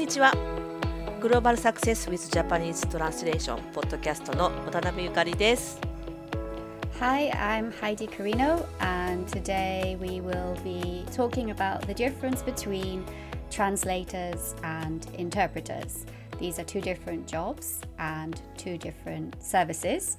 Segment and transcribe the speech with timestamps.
[0.00, 0.32] にちは
[1.20, 5.80] グローバルサクセス with Japanese Translation ポッドキャストの渡辺ゆかりです
[7.00, 13.04] Hi, I'm Heidi Carino, and today we will be talking about the difference between
[13.50, 16.06] translators and interpreters.
[16.38, 20.16] These are two different jobs and two different services.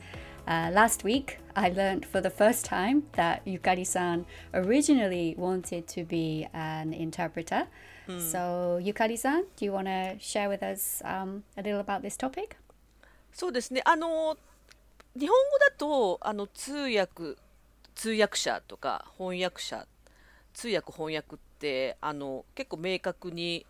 [0.47, 4.24] Uh, last week, I learned for the first time that Yukari san
[4.54, 7.66] originally wanted to be an interpreter.
[8.18, 12.16] So, Yukari san, do you want to share with us um, a little about this
[12.16, 12.56] topic?
[13.32, 14.36] そうですねあの
[15.18, 17.36] 日本語だとあの通訳
[17.94, 19.86] 通訳者とか翻訳者
[20.52, 23.64] 通訳翻訳ってあの結構明確に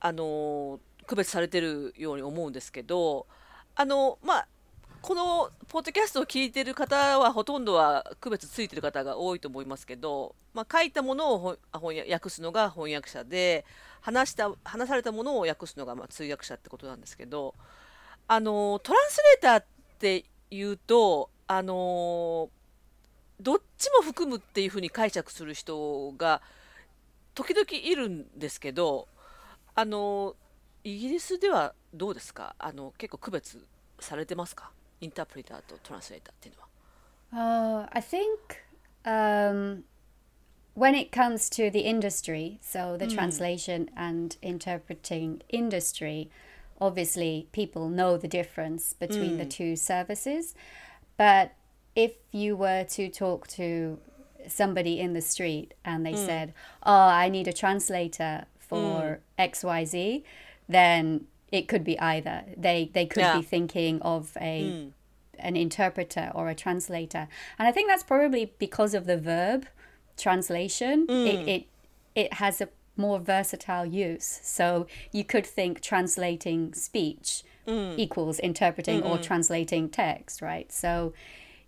[0.00, 3.26] あの区別されてるように思うんですけど
[3.74, 4.48] あのまあ
[5.02, 13.64] このポッドキャストを聞いてる方はほとんどは区別ついてる方が多いと思いますけど、まあ、書いたものを訳訳すのが翻訳者で
[14.02, 17.54] 話した話されたものを訳すのがまあ通訳者ってことなんですけど
[18.28, 19.64] あのトランスレーターっ
[19.98, 22.50] ていうとあの
[23.40, 26.42] どっちも含むっていうふうに解釈する人が
[27.34, 29.08] 時々いるんですけど
[29.74, 30.36] あの
[30.84, 32.54] イギリスではどうですか？
[32.58, 33.66] あの結構区別
[33.98, 34.70] されてますか？
[35.01, 36.67] インタープリターとトランスレーターっていうのは。
[37.33, 38.63] Uh, I think
[39.03, 39.83] um,
[40.75, 46.29] when it comes to the industry, so the translation and interpreting industry,
[46.79, 50.55] obviously people know the difference between the two services.
[51.17, 51.51] But
[51.95, 53.99] if you were to talk to
[54.47, 56.53] somebody in the street and they said,
[56.83, 60.23] Oh, I need a translator for XYZ,
[60.67, 62.43] then it could be either.
[62.57, 63.37] They they could Yeah.
[63.37, 64.91] be thinking of a
[65.37, 67.27] an interpreter or a translator.
[67.59, 69.65] And I think that's probably because of the verb
[70.17, 71.05] translation.
[71.09, 71.63] It, it
[72.15, 74.39] it has a more versatile use.
[74.43, 77.43] So you could think translating speech
[77.97, 80.71] equals interpreting or translating text, right?
[80.71, 81.13] So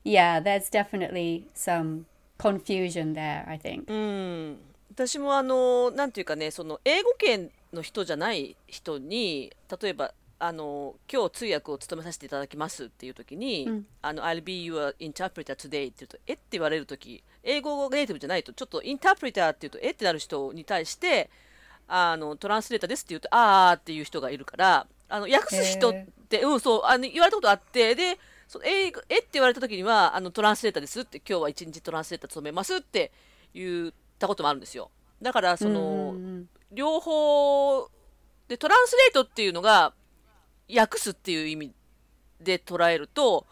[0.03, 2.05] yeah, there's definitely some
[2.37, 3.89] confusion there, I think.
[4.95, 16.32] 私もあのなんていうかねその英語圏 の人じゃない人に例えばあの今日通訳を務めさせていただきますっていう時に「あの I'll be your interpreter today」って言うと「え？
[16.32, 19.90] っ?」て言われる時英語がネイティブじゃないとちょっとインタープリターって言うと「え？
[19.90, 21.30] っ?」てなる人に対して
[21.86, 25.92] あのトランスレーターですって言うと「あー」っていう人がいるからあの訳す人っ
[26.28, 28.18] て、うんそうあの言われたことあってで
[28.48, 29.18] その英語え？
[29.18, 33.12] って言われた時にはあのトランスレーターですって今日は一日トランスレーター務めますって
[33.54, 34.90] 言ったこともあるんですよ。
[35.20, 36.16] だからその、
[36.72, 37.88] 両方
[38.48, 39.92] でトランスレートっていうのが
[40.74, 41.74] 訳すっていう意味
[42.40, 43.46] で捉えると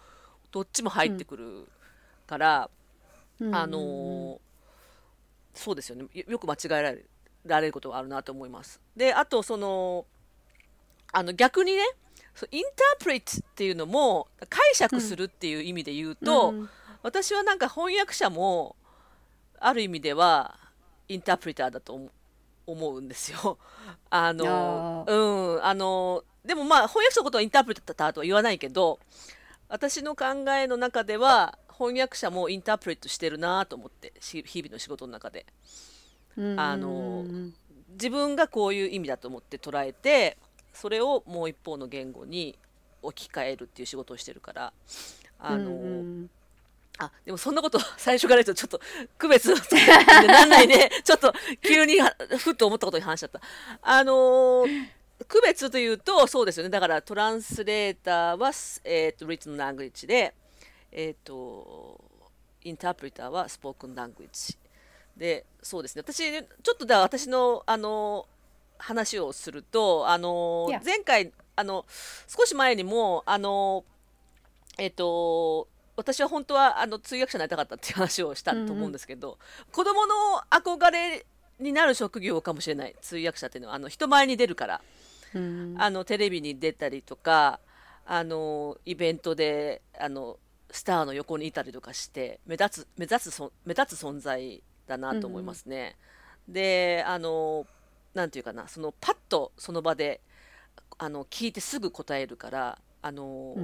[0.51, 1.69] どっちも入ってくる
[2.27, 2.71] から、
[3.53, 4.41] あの
[5.55, 6.07] そうですよね。
[6.13, 7.11] よよく間違えられる
[7.47, 8.81] られることがあるなと思います。
[8.97, 10.07] であとその
[11.13, 11.83] あの逆にね
[12.51, 16.55] インタープリットっていうのも解釈するっていう意味で言うと、
[17.03, 18.77] 私はなんか翻訳者も
[19.59, 20.59] ある意味では
[21.09, 22.11] インタープリターだと
[22.73, 23.59] 思思うんですよ。
[24.11, 28.99] あのあうんあのでもまあ翻訳者のことはインタープリターとは言わないけど
[29.69, 35.47] 私の考えの中では翻訳者もインタープリットしてるなと思ってし日々の仕事の中で。
[36.57, 37.25] あの
[37.91, 40.39] 自分がこういう意味だと思って捉えて
[40.73, 42.57] それをもう一方の言語に
[43.03, 44.73] 置き換えるっていう仕事をしてるから
[45.39, 46.29] あの、
[46.99, 48.81] あでもそんなこと 最初から言うとちょっと
[49.17, 49.55] 区別
[50.27, 53.41] なんないで ちょっと急にはふっと思ったことに話しちゃった。
[53.83, 54.67] あの
[55.29, 58.49] 区別というとそうですよねだからトランスレーターは、
[58.85, 60.35] えー、と written language で、
[60.91, 62.01] えー、と
[62.65, 64.57] インタープリターはスポークンラングイッジ
[65.17, 68.27] でそうですね私ちょっとでは私のあの
[68.79, 71.85] 話をするとあの.前回あの
[72.27, 73.85] 少し前にもあの
[74.79, 75.69] えっ、と
[76.01, 79.39] 私は本当はあの通訳者になりたかったっていう話をしたと思うんですけど、
[79.71, 80.15] 子供の
[80.51, 81.27] 憧れ
[81.59, 84.81] になる職業かもしれない通訳者っていうのはあの人前に出るから、
[85.35, 87.61] あのテレビに出たりとか
[88.07, 90.39] あのイベントであの
[90.71, 95.97] スターの横にいたりとかして目立つ目立つそ目立つ存在だなと思いますね。
[96.49, 97.67] であの
[98.15, 100.21] なんていうかなそのパッとその場で
[100.99, 103.55] あの聞いてすぐ答えるからあの、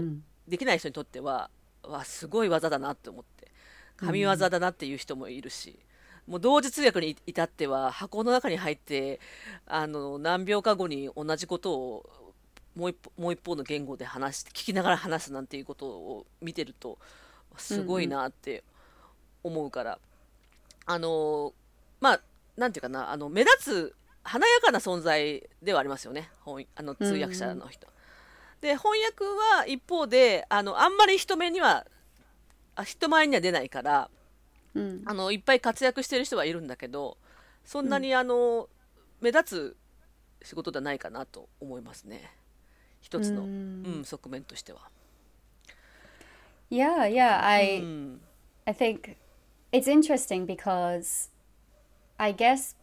[0.48, 1.50] できない人にとっては
[1.88, 3.48] わすごい技だなって思って
[3.96, 5.78] 神業だなっていう人もいるし、
[6.26, 9.20] もう同時通訳に至っては箱の中に入って
[9.66, 12.10] あの何秒か後に同じことを
[12.74, 16.98] もう一方もう一方の言語で話して聞きながら話すなんていうことを見てると
[17.56, 18.64] すごいなって
[19.42, 19.98] 思うから、
[20.84, 21.54] あの
[22.00, 22.20] まあ
[22.56, 23.94] なんていうかなあの目立つ
[24.24, 26.28] 華やかな存在ではありますよね
[26.74, 27.86] あの通訳者の人。
[28.66, 31.86] で翻訳は一方であのあんまり人目には
[32.84, 34.10] 人前には出ないから、
[34.74, 37.16] うん、あのいっぱい活躍してる人はいるんだけど
[37.64, 38.68] そんなにあの、
[39.20, 39.74] 目立
[40.42, 42.30] つ仕事ではないかなと思いますね。
[43.00, 44.88] 一つの、うん、側面としては。
[46.70, 47.82] Yeah, yeah, I,
[48.66, 49.16] I think
[49.72, 51.28] it's interesting because
[52.18, 52.76] I guess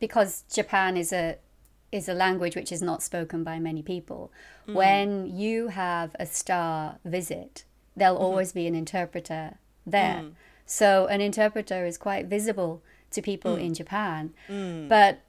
[0.00, 1.38] because Japan is a
[1.96, 4.32] is a language which is not spoken by many people.
[4.68, 4.74] Mm.
[4.74, 7.64] When you have a star visit,
[7.96, 8.24] there'll mm-hmm.
[8.24, 10.22] always be an interpreter there.
[10.22, 10.32] Mm.
[10.66, 12.82] So an interpreter is quite visible
[13.12, 13.62] to people mm.
[13.62, 14.34] in Japan.
[14.48, 14.88] Mm.
[14.88, 15.20] But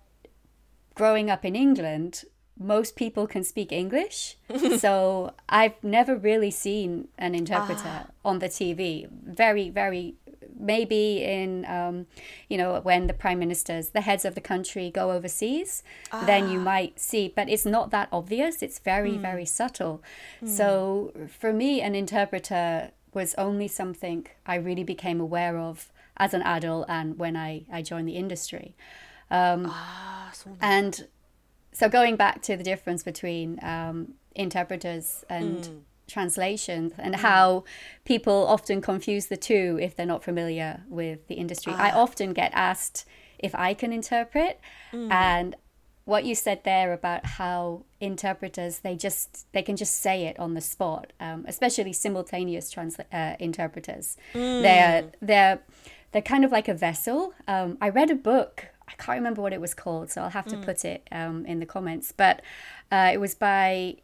[0.96, 2.24] growing up in England,
[2.60, 4.38] most people can speak English.
[4.78, 8.08] so I've never really seen an interpreter ah.
[8.26, 9.08] on the TV.
[9.10, 10.16] Very, very,
[10.60, 12.08] maybe in, um,
[12.50, 16.24] you know, when the prime ministers, the heads of the country go overseas, ah.
[16.26, 16.64] then you ah.
[16.64, 18.62] might see, but it's not that obvious.
[18.62, 19.22] It's very, mm.
[19.22, 20.04] very subtle.
[20.42, 20.50] Mm.
[20.50, 26.42] So for me, an interpreter was only something I really became aware of as an
[26.42, 28.76] adult and when I, I joined the industry.
[29.30, 30.32] Um, ah,
[30.62, 31.08] and
[31.72, 35.80] so going back to the difference between um, interpreters and mm.
[36.08, 37.18] Translations and mm.
[37.20, 37.64] how
[38.06, 41.74] people often confuse the two if they're not familiar with the industry.
[41.76, 41.88] Ah.
[41.88, 43.06] I often get asked
[43.40, 44.60] if I can interpret
[44.92, 45.12] mm.
[45.12, 45.56] and
[46.06, 50.54] what you said there about how interpreters they just they can just say it on
[50.54, 54.62] the spot um, especially simultaneous transla- uh, interpreters mm.
[54.62, 55.60] they're they're
[56.14, 59.54] they're kind of like a vessel um, i read a book I can't remember what
[59.54, 60.64] it was called, so I'll have to mm.
[60.64, 62.14] put it um, in the comments.
[62.16, 62.42] But
[62.92, 63.98] uh, it was by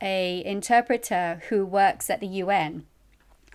[0.00, 2.86] a interpreter who works at the UN,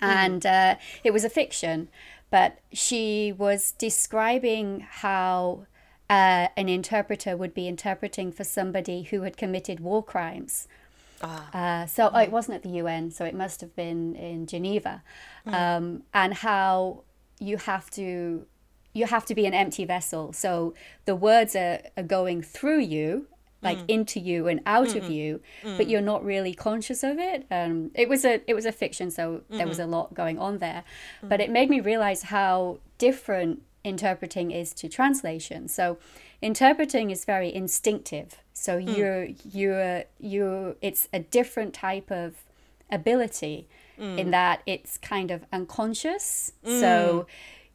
[0.02, 0.08] mm.
[0.08, 1.90] and uh, it was a fiction.
[2.30, 5.66] But she was describing how
[6.10, 10.68] uh, an interpreter would be interpreting for somebody who had committed war crimes.
[11.22, 11.84] Ah.
[11.84, 12.12] Uh, so mm.
[12.14, 15.04] oh, it wasn't at the UN, so it must have been in Geneva,
[15.46, 15.54] mm.
[15.54, 17.04] um, and how
[17.40, 18.46] you have to
[18.94, 20.34] you have to be an empty vessel.
[20.34, 20.74] So
[21.06, 23.28] the words are, are going through you,
[23.62, 23.86] like mm.
[23.88, 25.06] into you and out mm-hmm.
[25.06, 25.78] of you, mm.
[25.78, 27.46] but you're not really conscious of it.
[27.52, 29.58] Um, it was a it was a fiction, so mm-hmm.
[29.58, 29.94] there was mm-hmm.
[29.94, 30.84] a lot going on there.
[31.24, 31.30] Mm.
[31.30, 35.68] But it made me realize how different interpreting is to translation.
[35.68, 35.98] So
[36.42, 38.40] interpreting is very instinctive.
[38.54, 38.98] So mm.
[38.98, 42.36] you're you're you it's a different type of
[42.90, 43.68] ability
[44.00, 44.18] mm.
[44.18, 46.54] in that it's kind of unconscious.
[46.63, 47.28] So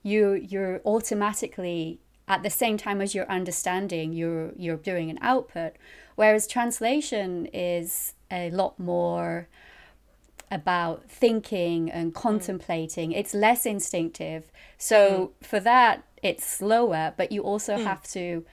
[0.03, 5.75] you you're automatically at the same time as you're understanding you're you're doing an output
[6.17, 9.49] whereas translation is a lot more
[10.51, 12.15] about thinking and mm.
[12.15, 15.47] contemplating it's less instinctive so mm.
[15.47, 17.85] for that it's slower but you also mm.
[17.85, 18.45] have to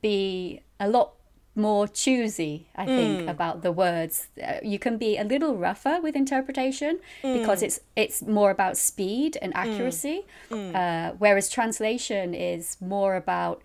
[0.00, 1.15] be a lot
[1.56, 3.30] more choosy, I think, mm.
[3.30, 4.28] about the words.
[4.42, 7.38] Uh, you can be a little rougher with interpretation mm.
[7.38, 9.58] because it's it's more about speed and mm.
[9.58, 10.74] accuracy, mm.
[10.74, 13.62] uh, whereas translation is more about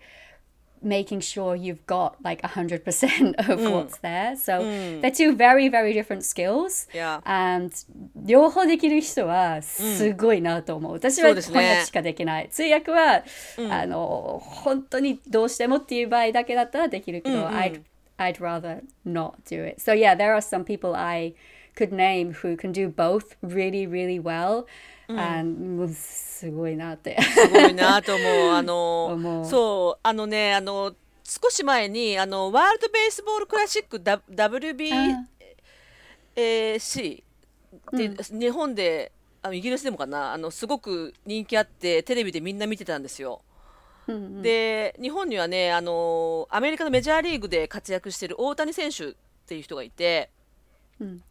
[0.81, 3.71] making sure you've got like 100% of mm.
[3.71, 4.35] what's there.
[4.35, 5.01] So mm.
[5.01, 6.87] they're two very, very different skills.
[6.93, 7.21] Yeah.
[7.25, 7.71] And
[8.15, 10.93] 両方できる人はすごいなと思う。
[10.93, 12.49] 私は翻訳しかできない。
[12.49, 13.23] 通訳は、
[13.69, 17.81] あの、本当にどうしてもっていう場合だけだったらできるけど、I'd,
[18.17, 19.81] I'd rather not do it.
[19.81, 21.33] So yeah, there are some people I
[21.76, 24.66] could name who can do both really, really well.
[25.08, 27.20] うん、すごいなって。
[27.20, 28.50] すごいなと思う。
[28.52, 35.24] あの、 そう、あのね、あの、少し前に、あの、ワールドベースボールクラシック WBC
[36.34, 39.12] で、うん、日本で、
[39.44, 43.42] あのイギリスでもかな、あの、すごく人気あって、テレビでみんな見てたんですよ。
[44.08, 49.14] うんうん、で日本にはねあのアメリカのメジャーリーグで活躍してる大谷選手っ
[49.46, 50.30] ていう人がいて、
[51.00, 51.22] うん、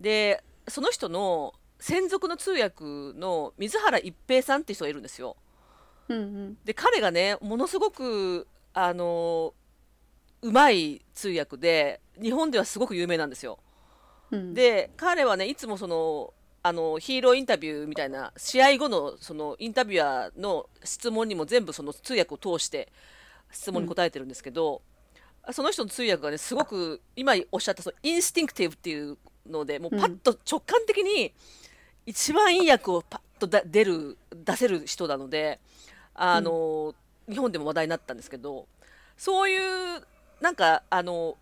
[0.00, 2.84] でその人の専属の通訳
[3.18, 5.36] の水原一平さんっていう人がいるんですよ。
[6.08, 9.54] うんうん、で彼がねものすごくあの
[10.42, 13.58] うまい通訳で日本ではすごく有名なんですよ。
[14.30, 22.92] うん、で彼はねいつもそのあのヒーローインタビューみたいな試合後のそのインタビュアーの質問にも全部その通訳を通して
[23.52, 24.82] 質問に答えてるんですけど、
[25.46, 29.16] うん、その人の通訳がねすごく今おっしゃったそのインスティンクティブっていう
[29.50, 31.32] のでもうパッと直感的に
[32.06, 35.60] 一番いい役をパッと出る出せる人なので
[36.14, 36.94] あの、
[37.26, 38.66] うん、日本でも話題になったんですけど
[39.16, 40.02] そういう
[40.40, 41.36] なんかあの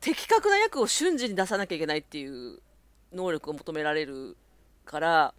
[0.00, 2.60] 的確な役を瞬時に出さなきゃいけないっていう
[3.12, 4.36] 能力を求められる
[4.84, 5.34] から、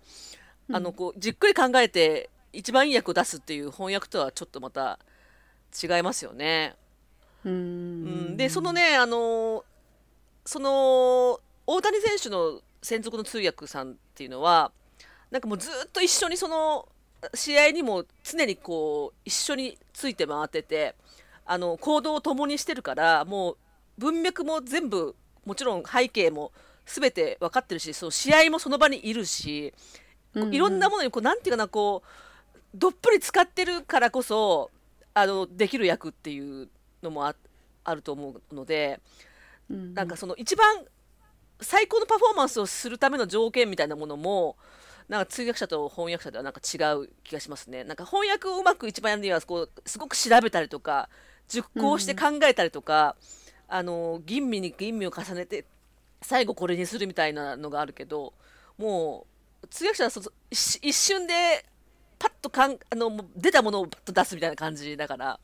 [0.69, 4.99] うん、あのこうじっくり考えて一番いい役を出すっていう翻訳とはちょっとまた
[5.81, 6.75] 違いますよね。
[7.43, 9.63] うん、でそのねあの
[10.45, 14.71] その大谷選手の専属の通訳さんっていうのは
[15.29, 16.87] なんかもうずっと一緒にその
[17.33, 20.95] 試合にも常にこう一緒について回ってて
[21.45, 23.57] あの行動を共にしてるからもう
[23.97, 25.15] 文脈も全部
[25.45, 26.51] もちろん背景も
[26.85, 29.73] 全て分かってるしその試合もその場にいるし、
[30.33, 34.71] うんうん、いろんなものにこうなんていうかなこうどっぷり使ってるからこそ
[35.13, 36.69] あのできる役っていう
[37.03, 37.35] のもあ
[37.83, 38.99] あると思うので、
[39.69, 40.85] うんうん、なんかその一番
[41.61, 44.57] 最高のパフォーマンスをするための条件みたいなものも
[45.07, 47.83] なんか通訳者と翻訳者ではなんか違う気がしますね。
[47.83, 51.09] なんか翻訳をうまく一番やるにはこうすごく調べたりとか
[51.47, 53.15] 熟考して考えたりとか、
[53.69, 55.65] うん、あの吟味に吟味を重ねて
[56.21, 58.33] 最後これにするみたいなのがあるけど
[58.77, 59.25] も
[59.63, 60.11] う通訳者は
[60.49, 61.65] 一瞬で
[62.17, 65.39] パッとかんあの出たものをパッと出すみたいな感じだから、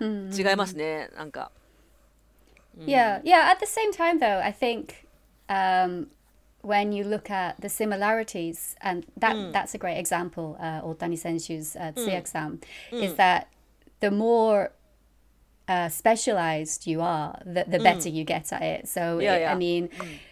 [0.00, 1.50] 違いますねなんか。
[2.78, 3.50] Yeah, yeah.
[3.50, 5.06] At the same time, though, I think
[5.48, 6.08] um,
[6.62, 9.52] when you look at the similarities, and that mm.
[9.52, 11.92] that's a great example, uh, Otani Senshu's uh,
[12.90, 13.02] mm.
[13.02, 13.48] is that
[14.00, 14.72] the more
[15.68, 18.88] uh, specialized you are, the, the better you get at it.
[18.88, 19.52] So yeah, it, yeah.
[19.52, 19.88] I mean,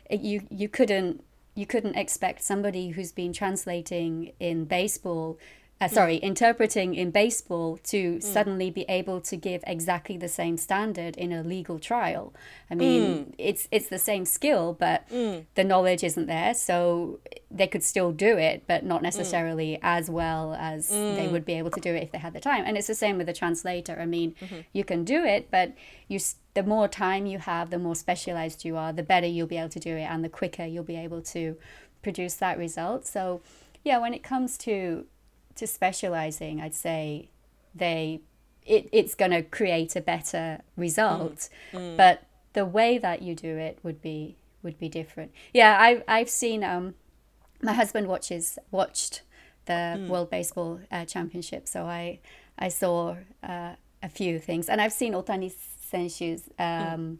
[0.08, 1.24] it, you you couldn't
[1.54, 5.38] you couldn't expect somebody who's been translating in baseball
[5.80, 6.22] uh, sorry, mm.
[6.22, 8.22] interpreting in baseball to mm.
[8.22, 12.34] suddenly be able to give exactly the same standard in a legal trial.
[12.70, 13.34] I mean, mm.
[13.38, 15.46] it's it's the same skill, but mm.
[15.54, 17.20] the knowledge isn't there, so
[17.50, 19.04] they could still do it, but not mm.
[19.04, 21.32] necessarily as well as they mm.
[21.32, 22.64] would be able to do it if they had the time.
[22.66, 23.98] And it's the same with the translator.
[23.98, 24.60] I mean, mm-hmm.
[24.74, 25.72] you can do it, but
[26.08, 26.20] you
[26.52, 29.70] the more time you have, the more specialized you are, the better you'll be able
[29.70, 31.56] to do it, and the quicker you'll be able to
[32.02, 33.06] produce that result.
[33.06, 33.40] So,
[33.82, 35.06] yeah, when it comes to
[35.56, 37.30] to specializing, I'd say
[37.74, 38.20] they
[38.66, 41.48] it, it's going to create a better result.
[41.72, 41.80] Mm.
[41.80, 41.96] Mm.
[41.96, 45.32] But the way that you do it would be would be different.
[45.52, 46.94] Yeah, I I've seen um
[47.62, 49.22] my husband watches watched
[49.66, 50.08] the mm.
[50.08, 52.20] World Baseball uh, Championship, so I
[52.58, 55.52] I saw uh, a few things, and I've seen Otani
[55.92, 56.94] Senshu's mm.
[56.94, 57.18] um,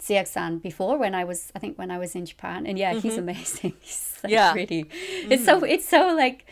[0.00, 3.00] Siak-san before when I was I think when I was in Japan, and yeah, mm-hmm.
[3.00, 3.74] he's amazing.
[3.80, 4.86] he's like yeah, really,
[5.30, 5.66] it's so mm-hmm.
[5.66, 6.46] it's so like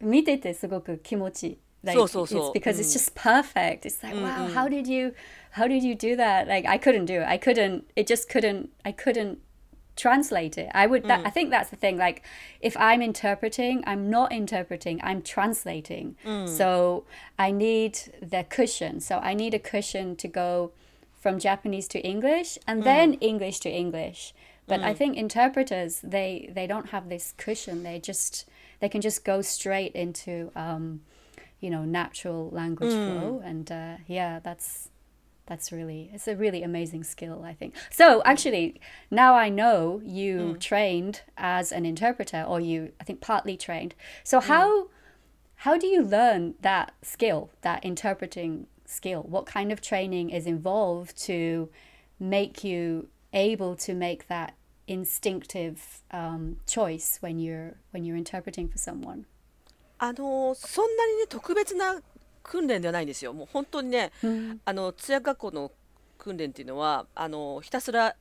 [0.00, 1.58] 見ててすごく気持ちいい。
[1.84, 2.50] Like, そうそうそう。
[2.50, 3.84] It's because it's just perfect.
[3.84, 5.14] It's like, wow, how did you,
[5.52, 6.46] how did you do that?
[6.46, 7.26] Like, I couldn't do it.
[7.26, 7.82] I couldn't.
[7.96, 8.68] It just couldn't.
[8.84, 9.38] I couldn't
[9.96, 10.70] translate it.
[10.74, 11.04] I would.
[11.08, 11.98] That, I think that's the thing.
[11.98, 12.22] Like,
[12.60, 15.00] if I'm interpreting, I'm not interpreting.
[15.02, 16.14] I'm translating.
[16.46, 17.04] So
[17.36, 19.00] I need the cushion.
[19.00, 20.70] So I need a cushion to go
[21.20, 24.34] from Japanese to English and then English to English.
[24.68, 27.82] But I think interpreters they they don't have this cushion.
[27.82, 28.46] They just
[28.79, 31.01] they can just go straight into um,
[31.59, 33.19] you know natural language mm.
[33.19, 34.89] flow and uh, yeah that's
[35.45, 38.79] that's really it's a really amazing skill i think so actually
[39.09, 40.59] now i know you mm.
[40.59, 44.43] trained as an interpreter or you i think partly trained so mm.
[44.43, 44.87] how
[45.61, 51.17] how do you learn that skill that interpreting skill what kind of training is involved
[51.17, 51.69] to
[52.19, 54.53] make you able to make that
[54.87, 59.25] instinctive um, choice when you're when you're interpreting for someone?
[59.99, 62.01] あのそんなにね特別な
[62.43, 63.33] 訓練ではないんですよ。
[63.33, 65.71] もう本当にね、うん、あの通訳学校の
[66.17, 68.15] 訓練っていうのはあのひたすら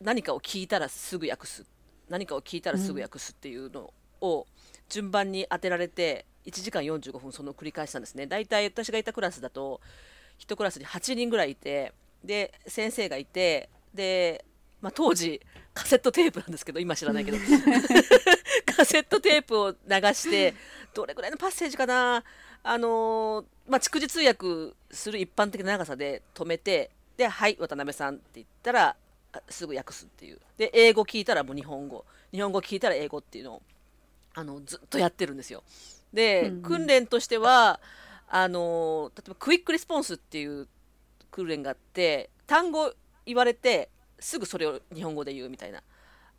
[0.00, 1.66] 何かを聞いたらすぐ訳す
[2.08, 4.46] 何かを聞いたらすぐ訳すっていうのを
[4.88, 8.26] 順番に当てられて1時間45分その繰り返したんですね。
[8.26, 9.80] だいたい私がいたクラスだと
[10.38, 11.92] 1クラスに8人ぐらいいて
[12.24, 14.44] で先生がいてで
[14.80, 15.40] まあ、当時
[15.78, 17.38] カセットテープなんですけど今知らないけど。
[18.76, 19.76] カセットテープを流
[20.12, 20.54] して
[20.92, 22.24] どれぐらいのパッセージかな。
[22.64, 28.96] あのー、まあ、逐次通訳する一般的な長さで止めてで「はい渡辺さん」って言ったら
[29.48, 30.40] すぐ訳すっていう。
[30.56, 32.04] で英語聞いたらもう日本語。
[32.32, 33.62] 日本語聞いたら英語っていうのを
[34.34, 35.62] あのずっとやってるんですよ。
[36.12, 37.78] で、うん、訓練としては
[38.28, 40.66] あの例えばクイックレスポンスっていう
[41.30, 42.92] 訓練があって単語
[43.24, 45.82] 言われてすぐそれを日本語で言うみたいな。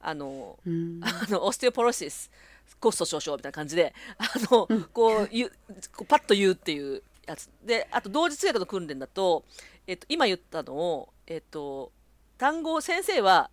[0.01, 2.31] あの、うん、 あの osteoporosis
[2.79, 5.51] コスト少々みたいな感じで あの、うん、こう言う
[5.93, 7.49] こうパッと言うっていうやつ。
[7.63, 9.43] であと同時通訳の訓練だと、
[9.87, 11.91] えっと、今言ったのを、えっと、
[12.37, 13.49] 単語を先生は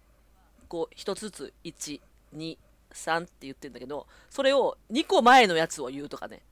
[0.69, 2.47] こう一つずつ123
[3.23, 6.43] って言ってるんだけどそれを2個前のやつを言うとかね。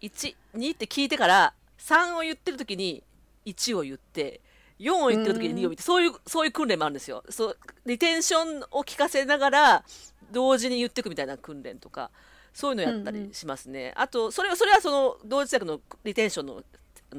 [0.00, 3.02] 12って聞いてから3を言ってる時に
[3.46, 4.40] 1を言って
[4.78, 7.22] 4を言ってる時に2を見てそういうそういう訓練もあるんですよ。
[7.28, 9.84] そうリテンションを聞かせながら
[10.32, 12.10] 同時に言っていくみたいな訓練とか
[12.52, 16.62] そういうのやったりしますね、うんうん、あとそれはそれはその同時通訳のリテンションの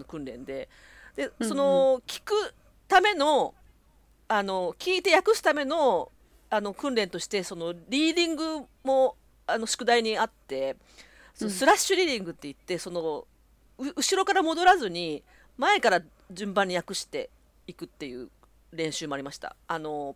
[0.07, 0.69] 訓練で。
[1.15, 2.33] でその聞く
[2.89, 3.53] ための
[4.27, 6.11] あの聞いて訳すための
[6.49, 9.15] あの訓練としてそのリーディングも
[9.47, 10.75] あの宿題にあって
[11.33, 13.25] そのスラッシュリーディングって言ってその
[13.77, 15.23] 後ろから戻らずに
[15.57, 17.29] 前から順番に訳して
[17.67, 18.29] いくっていう
[18.71, 19.55] 練習もありました。
[19.67, 20.15] あの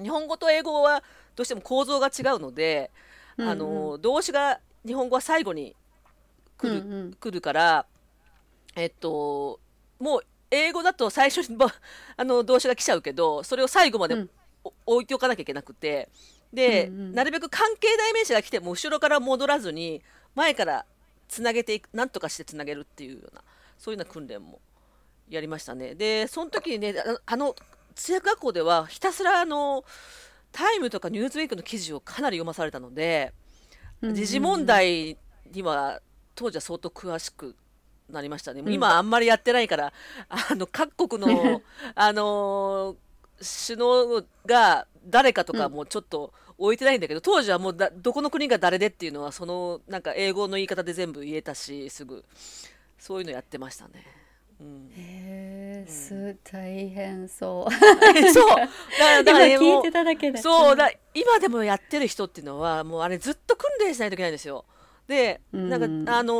[0.00, 1.02] 日本語と英語は
[1.36, 2.90] どうしても構造が違うので、
[3.36, 5.76] うんうん、あの動詞が日本語は最後に
[6.56, 7.86] 来るうんうん、来るから
[8.76, 9.60] えっと
[9.98, 10.20] もう
[10.50, 11.56] 英語だと最初に
[12.16, 14.30] あの動詞が来ちゃうけどそれを最後まで、うん、
[14.84, 16.08] 置いておかなきゃいけなくて。
[16.52, 20.02] で、うんうん、なるべく関係代名詞が来ても後ろから戻らずに
[20.34, 20.84] 前から
[21.28, 23.44] つなげていくなんとかしてつなげるっていうような
[23.78, 24.60] そういうような訓練も
[25.30, 25.94] やりましたね。
[25.94, 26.94] でその時にね
[27.24, 27.54] あの
[27.94, 29.84] 通訳学校ではひたすらあの
[30.52, 33.32] タイムとかニューズウィークの記事をかなり読まされたので、
[34.02, 35.16] 時事問題
[35.52, 36.00] には
[36.34, 37.54] 当時は相当詳しく
[38.08, 39.92] なりましたね、うん、今あんまりやってないから
[40.28, 41.62] あの各国の
[41.94, 42.96] あの
[43.38, 52.24] 首脳が誰かとかもちょっと置いてないんだけど、うん、当時はもうだどこの国が誰でっていうのはそのなんか英語の言い方で全部言えたしすぐ
[52.98, 54.04] そういうのやってましたね。
[54.60, 57.72] うん、へえ、す大変そう。
[58.32, 58.48] そう。
[58.48, 60.38] だからだから、ね、聞いてただけで。
[60.38, 64.66] そうだ今でもやってる人っていうのはもうあれずっと訓練しないといけないんですよ。
[65.08, 66.34] で、なんかあの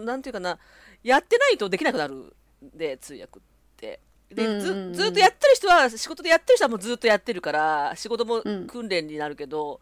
[0.00, 0.58] ー、なんていうかな
[1.02, 2.32] やってないとできなくなるん
[2.74, 3.42] で通訳っ
[3.76, 4.00] て。
[4.34, 9.80] でずずっとやってる人は仕事でやってる人はもうずっとやってるから仕事も訓練になるけど、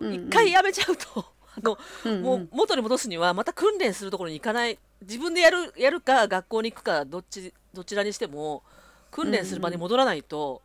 [0.00, 1.24] うん、一回やめちゃうと
[1.56, 8.62] あの、うんうん、もう元に戻すにはまた訓練するところに行かない自分でやるやるか学校に行くかどっちどちらにしても
[9.10, 10.62] 訓練する場に戻らないと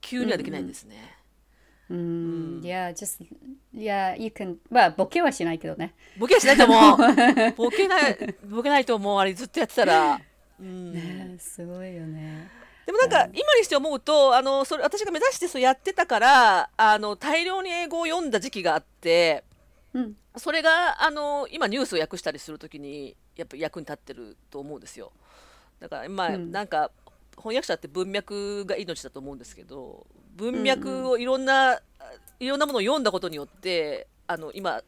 [0.00, 1.16] 急にはできないんですね。
[1.90, 3.22] うん、いや、just,
[3.74, 5.94] いや、you can, まあ、ボケはしないけどね。
[6.18, 6.96] ボケはしないと思う。
[7.54, 9.18] ボケない、ボケないと思う。
[9.18, 10.20] あれずっとやってたら。
[10.58, 12.50] うん、ねすごいよね。
[12.86, 19.44] でもなんか今にして思うとあのそれ私が目指してそうやってたからあの大量に英語を読んだ時期があって、
[19.94, 25.12] うん、それがあの今ニュースを訳したりする時にやっぱ役に立ってると思うんですよ。
[25.80, 26.90] だからまあ、うん、なんか
[27.36, 31.78] 翻訳者って文脈が命だと思うんですけど文脈をいろんな、うんう
[32.40, 34.82] ん、いろんなものを読んだことによってあの今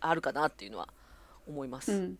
[0.00, 0.88] あるかなっていうのは
[1.46, 1.92] 思います。
[1.92, 2.18] うん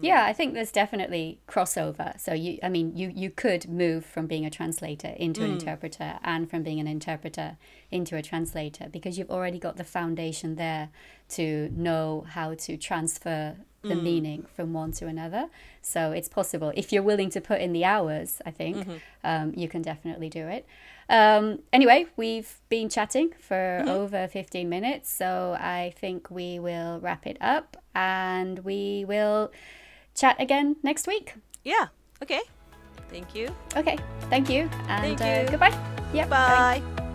[0.00, 2.18] Yeah, I think there's definitely crossover.
[2.20, 6.18] So you, I mean, you you could move from being a translator into an interpreter,
[6.22, 7.56] and from being an interpreter
[7.90, 10.90] into a translator because you've already got the foundation there
[11.30, 14.02] to know how to transfer the mm.
[14.02, 15.48] meaning from one to another.
[15.82, 18.40] So it's possible if you're willing to put in the hours.
[18.44, 18.96] I think mm-hmm.
[19.24, 20.66] um, you can definitely do it.
[21.08, 23.88] Um, anyway, we've been chatting for mm-hmm.
[23.88, 29.50] over 15 minutes, so I think we will wrap it up and we will
[30.14, 31.34] chat again next week.
[31.64, 31.88] Yeah.
[32.22, 32.40] Okay.
[33.08, 33.48] Thank you.
[33.76, 33.98] Okay.
[34.30, 34.70] Thank you.
[34.88, 35.30] And Thank uh, you.
[35.30, 35.78] Uh, goodbye.
[36.12, 36.26] Yeah.
[36.26, 36.80] Bye.
[36.80, 37.09] bye.